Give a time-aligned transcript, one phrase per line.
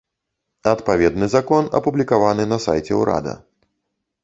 [0.71, 3.39] Адпаведны закон апублікаваны на сайце ўрада.